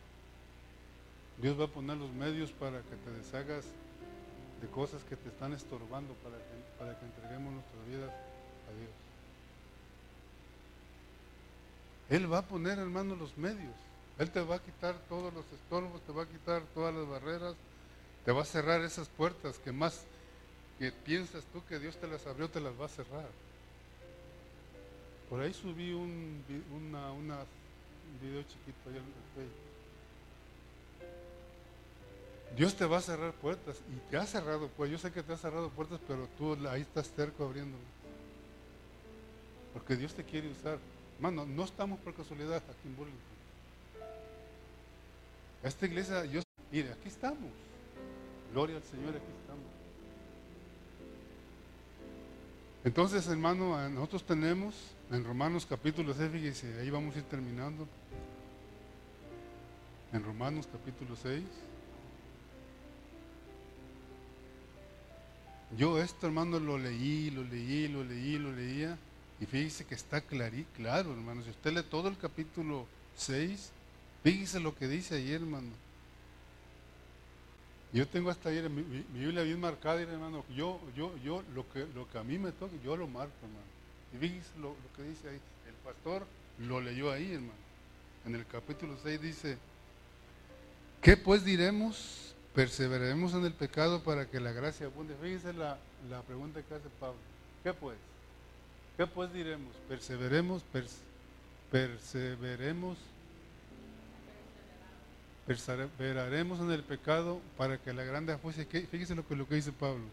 [1.42, 3.66] Dios va a poner los medios para que te deshagas
[4.62, 9.11] de cosas que te están estorbando para que, para que entreguemos nuestra vida a Dios.
[12.12, 13.74] Él va a poner, hermano, los medios.
[14.20, 17.56] Él te va a quitar todos los estorbos, te va a quitar todas las barreras,
[18.26, 20.04] te va a cerrar esas puertas que más
[20.78, 23.30] que piensas tú que Dios te las abrió, te las va a cerrar.
[25.30, 26.44] Por ahí subí un,
[26.76, 27.46] una,
[28.22, 29.72] video chiquito allá en Facebook.
[32.58, 35.32] Dios te va a cerrar puertas y te ha cerrado pues Yo sé que te
[35.32, 37.88] ha cerrado puertas, pero tú ahí estás cerco abriéndolas.
[39.72, 40.78] Porque Dios te quiere usar.
[41.22, 43.22] Hermano, no estamos por casualidad aquí en Burlington.
[45.62, 47.52] Esta iglesia, yo, mire, aquí estamos.
[48.52, 49.66] Gloria al Señor, aquí estamos.
[52.84, 54.74] Entonces, hermano, nosotros tenemos
[55.12, 57.88] en Romanos capítulo 6, fíjese, ahí vamos a ir terminando.
[60.14, 61.44] En Romanos capítulo 6.
[65.78, 68.98] Yo esto, hermano, lo leí, lo leí, lo leí, lo leía.
[69.42, 71.44] Y fíjese que está clarí, claro, hermano.
[71.44, 73.72] Si usted lee todo el capítulo 6,
[74.24, 75.70] Fíjese lo que dice ahí, hermano.
[77.92, 80.46] Yo tengo hasta ayer mi, Biblia bien marcada, hermano.
[80.56, 83.66] Yo, yo, yo, lo que, lo que a mí me toca, yo lo marco, hermano.
[84.14, 85.40] Y fíjese lo, que dice ahí.
[85.68, 86.26] El pastor
[86.60, 87.54] lo leyó ahí, hermano.
[88.26, 89.58] En el capítulo 6 dice,
[91.02, 92.36] ¿qué pues diremos?
[92.54, 95.16] Perseveraremos en el pecado para que la gracia abunde.
[95.22, 97.20] Fíjese la, la pregunta que hace Pablo.
[97.64, 97.98] ¿Qué pues?
[98.98, 99.74] ¿Qué pues diremos?
[99.88, 100.64] Perseveremos,
[101.72, 102.98] perseveremos
[105.46, 108.66] perseveraremos en el pecado para que la grande fuese.
[108.66, 110.04] Fíjese lo que, lo que dice Pablo.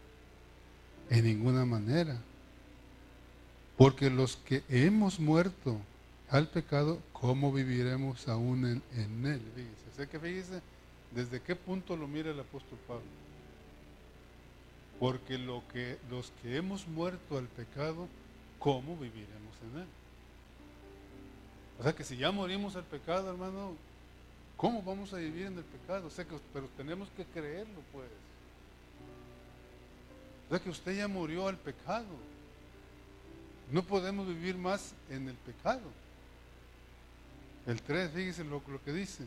[1.09, 2.17] En ninguna manera.
[3.77, 5.77] Porque los que hemos muerto
[6.29, 9.41] al pecado, ¿cómo viviremos aún en, en él?
[9.55, 10.61] Fíjese, sé que fíjese
[11.15, 13.03] desde qué punto lo mira el apóstol Pablo.
[14.99, 18.09] Porque lo que, los que hemos muerto al pecado,
[18.59, 19.87] ¿cómo viviremos en él?
[21.79, 23.73] O sea que si ya morimos al pecado, hermano,
[24.57, 26.07] ¿cómo vamos a vivir en el pecado?
[26.07, 28.09] O sea que, pero tenemos que creerlo, pues.
[30.47, 32.05] O sea que usted ya murió al pecado.
[33.71, 35.81] No podemos vivir más en el pecado.
[37.65, 39.25] El 3, fíjese lo, lo que dice.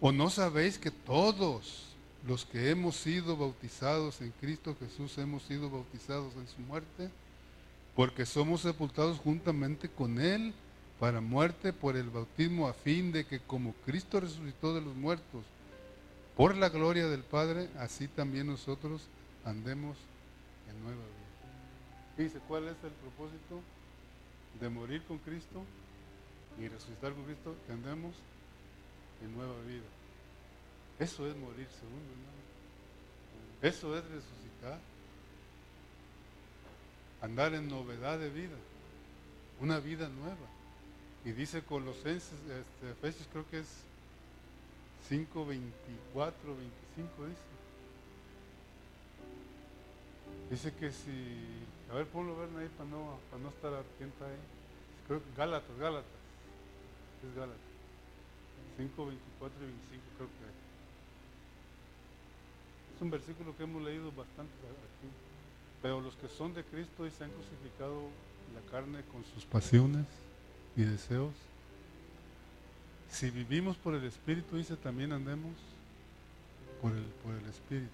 [0.00, 1.94] ¿O no sabéis que todos
[2.26, 7.08] los que hemos sido bautizados en Cristo Jesús hemos sido bautizados en su muerte?
[7.96, 10.52] Porque somos sepultados juntamente con Él
[11.00, 15.44] para muerte por el bautismo a fin de que como Cristo resucitó de los muertos
[16.36, 19.08] por la gloria del Padre, así también nosotros
[19.44, 19.96] andemos
[20.68, 22.24] en nueva vida.
[22.24, 23.60] Dice, ¿cuál es el propósito?
[24.60, 25.64] De morir con Cristo
[26.60, 28.14] y resucitar con Cristo, que andemos
[29.22, 29.84] en nueva vida.
[30.98, 32.36] Eso es morir segundo, hermano.
[33.62, 34.78] Eso es resucitar.
[37.20, 38.56] Andar en novedad de vida.
[39.60, 40.46] Una vida nueva.
[41.24, 43.68] Y dice Colosenses, este, Efesios creo que es
[45.08, 46.56] 5, 24,
[46.96, 47.40] 25 dice.
[50.50, 54.38] Dice que si, a ver, ponlo ver ahí para no, para no estar atento ahí.
[55.08, 56.10] Creo que Gálatas, Gálatas.
[57.26, 57.60] Es Gálatas.
[58.76, 60.46] 5, 24 y 25 creo que
[62.96, 65.08] es un versículo que hemos leído bastante aquí.
[65.82, 68.08] Pero los que son de Cristo y se han crucificado
[68.54, 70.06] la carne con sus pasiones
[70.76, 71.34] y deseos.
[73.10, 75.52] Si vivimos por el Espíritu, dice, también andemos
[76.82, 77.90] por el, por el Espíritu.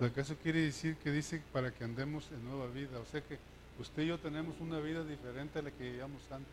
[0.00, 2.98] O eso quiere decir que dice para que andemos en nueva vida.
[2.98, 3.38] O sea que
[3.78, 6.52] usted y yo tenemos una vida diferente a la que llevamos antes.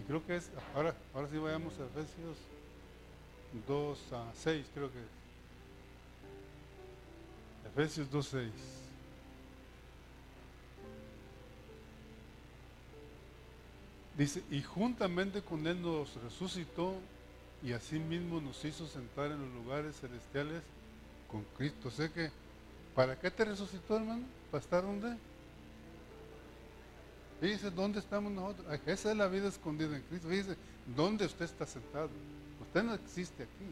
[0.00, 2.36] Y creo que es, ahora, ahora sí vayamos a Efesios
[3.68, 5.04] 2 a 6, creo que es.
[7.72, 8.50] Efesios 2, 6.
[14.16, 16.94] Dice, y juntamente con Él nos resucitó
[17.62, 20.62] y asimismo nos hizo sentar en los lugares celestiales
[21.30, 21.88] con Cristo.
[21.88, 22.30] O sea que,
[22.94, 24.24] ¿para qué te resucitó, hermano?
[24.50, 25.16] ¿Para estar donde?
[27.40, 28.66] Fíjese dónde estamos nosotros.
[28.86, 30.28] Esa es la vida escondida en Cristo.
[30.28, 30.56] Fíjese
[30.96, 32.08] dónde usted está sentado.
[32.62, 33.66] Usted no existe aquí.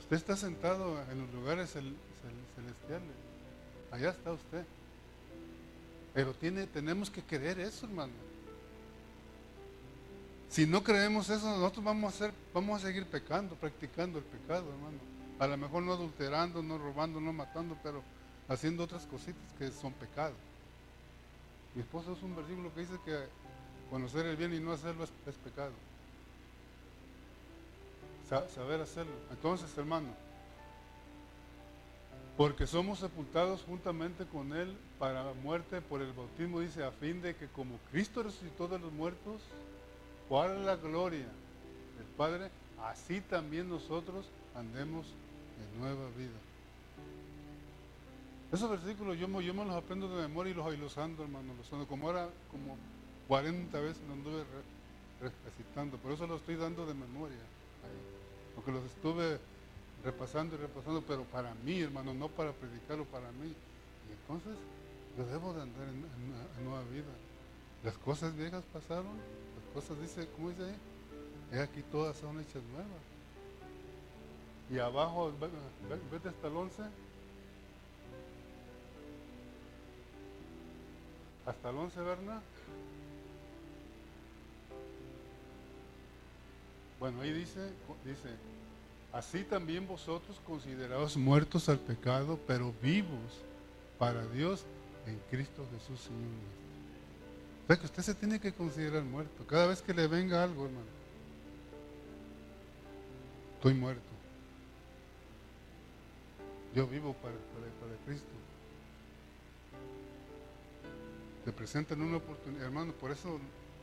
[0.00, 3.14] Usted está sentado en los lugares celestiales.
[3.92, 4.64] Allá está usted.
[6.16, 8.14] Pero tiene, tenemos que creer eso, hermano.
[10.48, 14.64] Si no creemos eso, nosotros vamos a hacer, vamos a seguir pecando, practicando el pecado,
[14.70, 14.96] hermano.
[15.38, 18.02] A lo mejor no adulterando, no robando, no matando, pero
[18.48, 20.38] haciendo otras cositas que son pecados.
[21.74, 23.26] Mi esposo es un versículo que dice que
[23.90, 25.72] conocer el bien y no hacerlo es, pecado.
[28.26, 29.12] saber hacerlo.
[29.30, 30.08] Entonces, hermano,
[32.36, 37.34] porque somos sepultados juntamente con Él para muerte por el bautismo, dice, a fin de
[37.34, 39.40] que como Cristo resucitó de los muertos,
[40.28, 41.26] para la gloria
[41.96, 42.50] del Padre,
[42.82, 46.38] así también nosotros andemos en nueva vida.
[48.52, 51.52] Esos versículos yo, yo me los aprendo de memoria y los, y los ando, hermano.
[51.58, 51.86] Los ando.
[51.86, 52.76] Como ahora, como
[53.28, 54.44] 40 veces los anduve
[55.44, 55.96] recitando.
[55.98, 57.38] Por eso los estoy dando de memoria.
[58.54, 59.38] Porque los estuve
[60.06, 63.48] repasando y repasando, pero para mí, hermano, no para predicarlo, para mí.
[63.48, 64.56] Y entonces
[65.18, 67.10] yo debo de andar en, nueva vida.
[67.82, 69.16] Las cosas viejas pasaron,
[69.56, 70.76] las cosas, dice, ¿cómo dice ahí?
[71.50, 73.02] Es aquí todas son hechas nuevas.
[74.70, 75.32] Y abajo,
[76.10, 76.82] vete hasta el 11.
[81.46, 82.42] Hasta el 11, ¿verdad?
[87.00, 87.72] Bueno, ahí dice,
[88.04, 88.30] dice,
[89.12, 93.42] así también vosotros considerados muertos al pecado, pero vivos
[93.98, 94.64] para Dios
[95.06, 96.56] en Cristo Jesús, Señor nuestro.
[97.64, 99.44] O sea que usted se tiene que considerar muerto.
[99.46, 100.86] Cada vez que le venga algo, hermano,
[103.56, 104.02] estoy muerto.
[106.74, 108.36] Yo vivo para, para Cristo
[111.46, 113.38] te presentan una oportunidad, hermano, por eso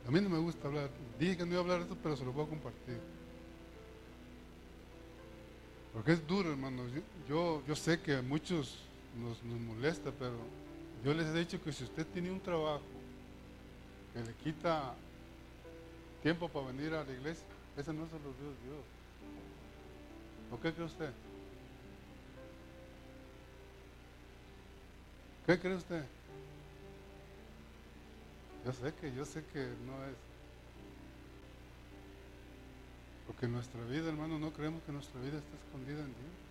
[0.06, 0.90] a mí no me gusta hablar.
[1.18, 3.00] Dije que no iba a hablar de esto, pero se lo voy a compartir.
[5.94, 6.82] Porque es duro, hermano.
[7.28, 8.80] Yo, yo sé que a muchos
[9.16, 10.34] nos, nos molesta, pero
[11.04, 12.82] yo les he dicho que si usted tiene un trabajo
[14.12, 14.94] que le quita
[16.22, 18.84] tiempo para venir a la iglesia, ese no se lo dio Dios.
[20.50, 21.10] ¿O qué cree usted?
[25.46, 26.04] ¿Qué cree usted?
[28.64, 30.33] Yo sé que, yo sé que no es.
[33.26, 36.44] Porque nuestra vida, hermano, no creemos que nuestra vida está escondida en Dios.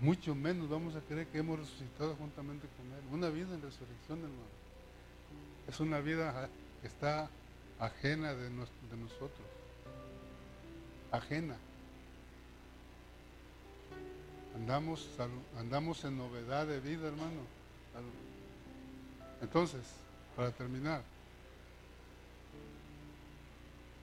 [0.00, 3.02] Mucho menos vamos a creer que hemos resucitado juntamente con Él.
[3.12, 4.58] Una vida en resurrección, hermano.
[5.66, 6.48] Es una vida
[6.80, 7.28] que está
[7.78, 9.46] ajena de, nosotros.
[11.10, 11.56] Ajena.
[14.54, 15.08] Andamos,
[15.58, 17.40] andamos en novedad de vida, hermano.
[19.40, 19.82] Entonces,
[20.36, 21.02] para terminar,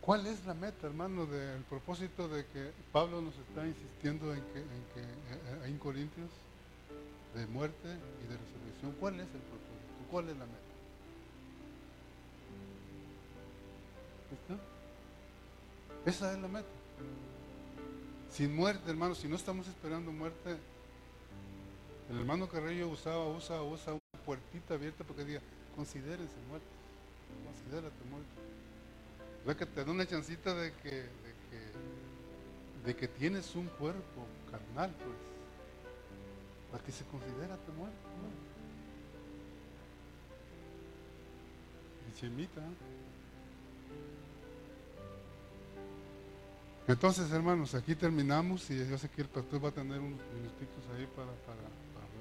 [0.06, 4.60] ¿cuál es la meta, hermano, del propósito de que Pablo nos está insistiendo en que,
[4.60, 6.30] en eh, en Corintios
[7.34, 7.88] de muerte
[8.24, 8.96] y de resurrección?
[9.00, 9.66] ¿Cuál es el propósito?
[10.12, 10.66] ¿Cuál es la meta?
[16.06, 16.68] Esa es la meta.
[18.32, 20.58] Sin muerte, hermano, si no estamos esperando muerte,
[22.10, 25.42] el hermano Carrillo usaba, usa, usa una puertita abierta porque diga,
[25.76, 26.70] considérense muertos,
[27.46, 28.30] considérate muerto.
[29.46, 31.06] O sea que te da una chancita de que,
[32.84, 35.18] de que, tienes un cuerpo carnal, pues,
[36.72, 37.96] para que se considérate muerto.
[42.10, 42.62] Y chemita.
[46.88, 50.84] Entonces, hermanos, aquí terminamos y yo sé que el pastor va a tener unos minutitos
[50.96, 51.62] ahí para, para,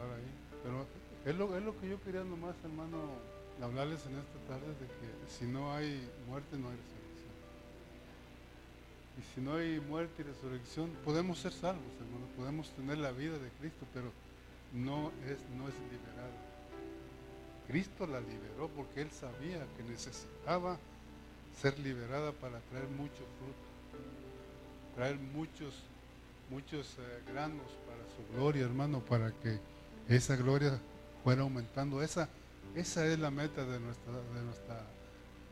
[0.04, 0.30] hablar ahí.
[0.62, 0.86] Pero
[1.24, 2.98] es lo, es lo que yo quería nomás, hermano,
[3.62, 7.03] hablarles en esta tarde de que si no hay muerte, no hay resurrección.
[9.18, 13.38] Y si no hay muerte y resurrección, podemos ser salvos, hermanos, podemos tener la vida
[13.38, 14.10] de Cristo, pero
[14.72, 16.34] no es, no es liberado.
[17.68, 20.78] Cristo la liberó porque Él sabía que necesitaba
[21.60, 23.74] ser liberada para traer mucho fruto
[24.94, 25.74] traer muchos,
[26.50, 29.58] muchos eh, granos para su gloria, hermano, para que
[30.08, 30.78] esa gloria
[31.22, 32.02] fuera aumentando.
[32.02, 32.28] Esa,
[32.74, 34.80] esa es la meta de nuestra, de nuestra,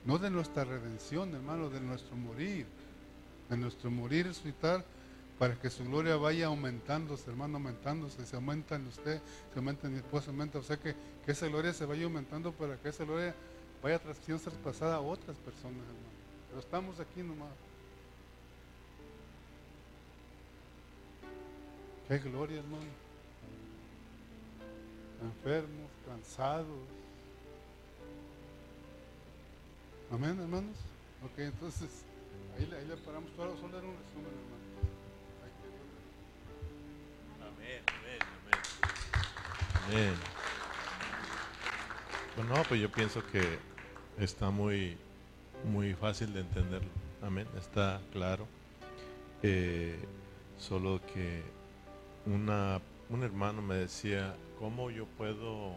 [0.04, 2.66] no de nuestra redención, hermano, de nuestro morir,
[3.52, 4.82] de nuestro morir y resucitar,
[5.38, 9.20] para que su gloria vaya aumentándose, hermano, aumentándose, se aumenta en usted,
[9.52, 10.94] se aumenta en mi esposa, aumenta, o sea que,
[11.24, 13.34] que esa gloria se vaya aumentando para que esa gloria
[13.82, 16.12] vaya siendo traspasada a otras personas, hermano.
[16.48, 17.50] Pero estamos aquí nomás.
[22.08, 23.02] Qué gloria, hermano.
[25.22, 26.66] Enfermos, cansados.
[30.10, 30.76] Amén, hermanos.
[31.24, 32.04] Ok, entonces,
[32.56, 33.30] ahí, ahí le paramos.
[33.36, 34.62] Solo, solo era un resumen, hermano.
[37.40, 38.20] Amén, amén,
[39.88, 40.10] amén.
[40.10, 40.14] Amén.
[42.36, 43.58] Bueno, pues yo pienso que
[44.18, 44.96] está muy,
[45.64, 46.88] muy fácil de entenderlo.
[47.20, 48.46] Amén, está claro.
[49.42, 49.98] Eh,
[50.58, 51.42] solo que
[52.26, 52.80] una,
[53.10, 55.74] un hermano me decía, ¿cómo yo puedo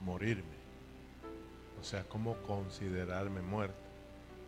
[0.00, 0.62] morirme?
[1.80, 3.81] O sea, ¿cómo considerarme muerto?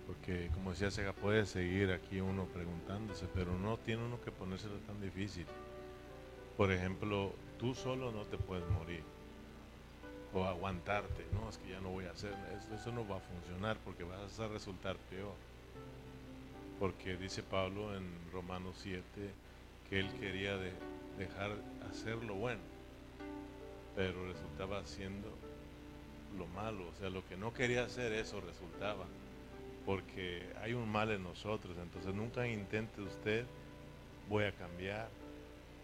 [0.06, 4.76] Porque como decía Sega, puede seguir aquí uno preguntándose, pero no tiene uno que ponérselo
[4.86, 5.46] tan difícil.
[6.56, 9.02] Por ejemplo, tú solo no te puedes morir.
[10.34, 12.34] O aguantarte, no, es que ya no voy a hacer,
[12.74, 15.34] eso, no va a funcionar porque vas a resultar peor.
[16.78, 19.02] Porque dice Pablo en Romanos 7
[19.88, 20.72] que él quería de,
[21.18, 21.52] dejar
[21.88, 22.60] hacer lo bueno,
[23.94, 25.28] pero resultaba haciendo
[26.36, 29.04] lo malo, o sea, lo que no quería hacer eso resultaba,
[29.84, 33.44] porque hay un mal en nosotros, entonces nunca intente usted,
[34.28, 35.08] voy a cambiar,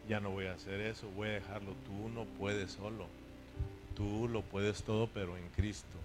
[0.08, 3.06] ya no voy a hacer eso, voy a dejarlo, tú no puedes solo,
[3.94, 5.98] tú lo puedes todo, pero en Cristo.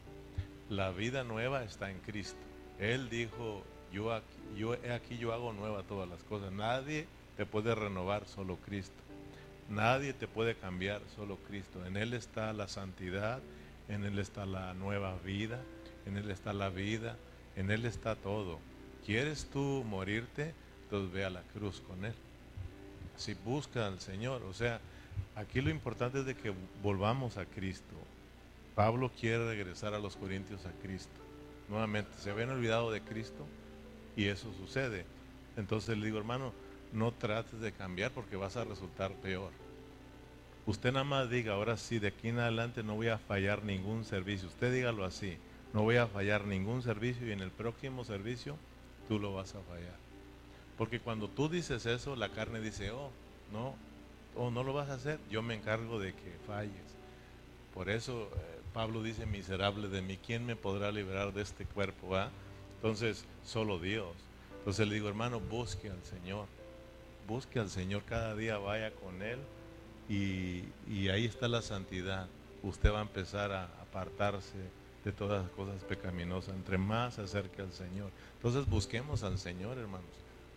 [0.70, 2.40] La vida nueva está en Cristo.
[2.80, 4.26] Él dijo, yo aquí,
[4.58, 9.06] yo, aquí yo hago nueva todas las cosas, nadie te puede renovar, solo Cristo.
[9.70, 11.86] Nadie te puede cambiar, solo Cristo.
[11.86, 13.40] En Él está la santidad,
[13.90, 15.60] en Él está la nueva vida,
[16.06, 17.18] en Él está la vida,
[17.56, 18.60] en Él está todo.
[19.06, 20.54] ¿Quieres tú morirte?
[20.84, 22.14] Entonces ve a la cruz con Él.
[23.18, 24.80] Si busca al Señor, o sea,
[25.36, 26.54] aquí lo importante es de que
[26.84, 27.96] volvamos a Cristo.
[28.76, 31.22] Pablo quiere regresar a los Corintios a Cristo.
[31.70, 33.46] Nuevamente, se habían olvidado de Cristo
[34.16, 35.06] y eso sucede.
[35.58, 36.54] Entonces le digo, hermano,
[36.92, 39.52] no trates de cambiar porque vas a resultar peor.
[40.66, 44.04] Usted nada más diga, ahora sí, de aquí en adelante no voy a fallar ningún
[44.04, 44.48] servicio.
[44.48, 45.38] Usted dígalo así,
[45.76, 48.58] no voy a fallar ningún servicio y en el próximo servicio
[49.08, 49.96] tú lo vas a fallar.
[50.76, 53.12] Porque cuando tú dices eso, la carne dice, oh,
[53.54, 53.76] no,
[54.36, 56.74] oh, no lo vas a hacer, yo me encargo de que falles.
[57.76, 62.18] Por eso eh, Pablo dice, miserable de mí, ¿quién me podrá liberar de este cuerpo?
[62.78, 64.14] Entonces, solo Dios.
[64.58, 66.48] Entonces le digo, hermano, busque al Señor
[67.28, 69.40] busque al Señor cada día, vaya con Él
[70.08, 72.28] y, ahí está la santidad.
[72.64, 74.58] Usted va a empezar a apartarse
[75.06, 78.10] de todas las cosas pecaminosas, entre más se acerque al Señor.
[78.38, 80.10] Entonces busquemos al Señor, hermanos.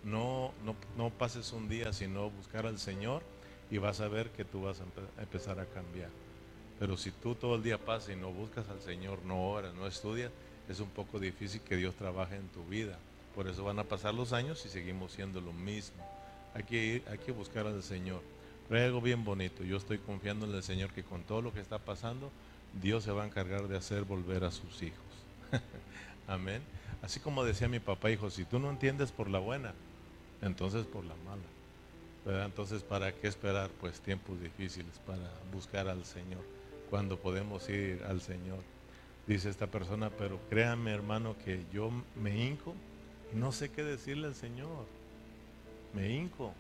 [0.03, 3.23] No, no, no pases un día sino buscar al Señor
[3.71, 6.09] y vas a ver que tú vas a empezar a cambiar.
[6.79, 9.87] Pero si tú todo el día pasas y no buscas al Señor, no oras, no
[9.87, 10.33] estudias,
[10.69, 12.99] es un poco difícil que Dios trabaje en tu vida.
[13.35, 16.03] Por eso van a pasar los años y seguimos siendo lo mismo.
[16.55, 18.23] Hay que, ir, hay que buscar al Señor.
[18.69, 19.63] Pero algo bien bonito.
[19.63, 22.31] Yo estoy confiando en el Señor que con todo lo que está pasando,
[22.81, 24.99] Dios se va a encargar de hacer volver a sus hijos.
[26.27, 26.63] Amén.
[27.03, 29.75] Así como decía mi papá, hijo, si tú no entiendes por la buena,
[30.43, 32.45] entonces por la mala.
[32.45, 36.43] Entonces, ¿para qué esperar pues tiempos difíciles para buscar al Señor?
[36.91, 38.59] Cuando podemos ir al Señor.
[39.27, 42.75] Dice esta persona, pero créanme hermano que yo me hinco
[43.33, 44.87] y no sé qué decirle al Señor.
[45.95, 46.55] Me hinco.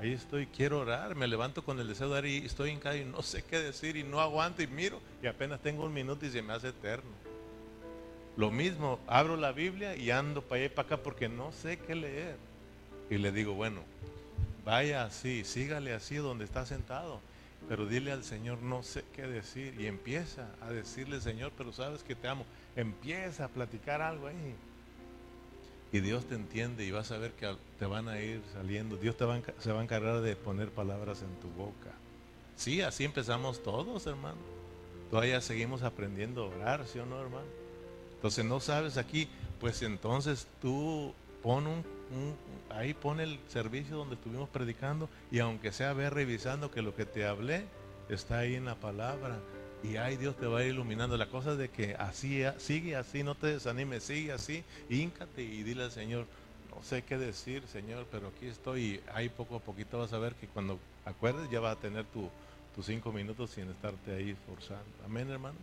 [0.00, 3.04] Ahí estoy, quiero orar, me levanto con el deseo de orar y estoy hincado y
[3.04, 6.30] no sé qué decir y no aguanto y miro y apenas tengo un minuto y
[6.30, 7.10] se me hace eterno.
[8.38, 11.78] Lo mismo, abro la Biblia y ando para allá y para acá porque no sé
[11.78, 12.36] qué leer.
[13.10, 13.82] Y le digo, bueno,
[14.64, 17.20] vaya así, sígale así donde está sentado,
[17.68, 19.78] pero dile al Señor, no sé qué decir.
[19.78, 22.46] Y empieza a decirle, Señor, pero sabes que te amo.
[22.74, 24.54] Empieza a platicar algo ahí.
[25.92, 28.96] Y Dios te entiende y vas a ver que te van a ir saliendo.
[28.96, 31.90] Dios te va se va a encargar de poner palabras en tu boca.
[32.56, 34.38] Sí, así empezamos todos, hermano.
[35.10, 37.46] Todavía seguimos aprendiendo a orar, ¿sí o no, hermano?
[38.14, 39.28] Entonces no sabes aquí,
[39.58, 41.12] pues entonces tú
[41.42, 41.84] pon un,
[42.68, 47.06] ahí pone el servicio donde estuvimos predicando y aunque sea ver revisando que lo que
[47.06, 47.64] te hablé
[48.08, 49.38] está ahí en la palabra
[49.82, 51.16] y ahí Dios te va a ir iluminando.
[51.16, 55.84] La cosa de que así, sigue así, no te desanimes, sigue así, híncate y dile
[55.84, 56.26] al Señor,
[56.74, 60.18] no sé qué decir, Señor, pero aquí estoy y ahí poco a poquito vas a
[60.18, 62.28] ver que cuando acuerdes ya va a tener tu,
[62.74, 64.84] tus cinco minutos sin estarte ahí forzando.
[65.04, 65.62] Amén, hermanos.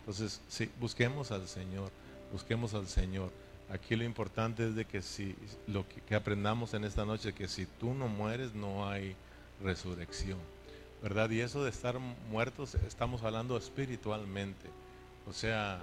[0.00, 1.90] Entonces, sí, busquemos al Señor,
[2.32, 3.30] busquemos al Señor.
[3.70, 5.34] Aquí lo importante es de que si
[5.66, 9.16] lo que, aprendamos en esta noche, que si tú no mueres, no hay
[9.62, 10.38] resurrección.
[11.04, 11.28] ¿Verdad?
[11.28, 11.98] Y eso de estar
[12.30, 14.70] muertos, estamos hablando espiritualmente.
[15.28, 15.82] O sea,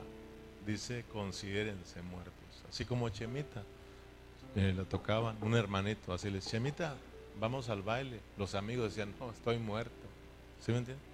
[0.66, 2.34] dice, considérense muertos.
[2.68, 3.62] Así como Chemita,
[4.56, 6.96] eh, tocaban, un hermanito, así le decía, Chemita,
[7.40, 8.20] vamos al baile.
[8.36, 9.92] Los amigos decían, no, estoy muerto.
[10.60, 11.06] ¿Sí me entiendes?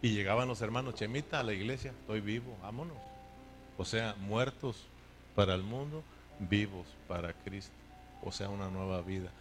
[0.00, 2.96] Y llegaban los hermanos, Chemita, a la iglesia, estoy vivo, vámonos.
[3.78, 4.76] O sea, muertos
[5.34, 6.04] para el mundo,
[6.38, 7.74] vivos para Cristo,
[8.22, 9.32] o sea, una nueva vida.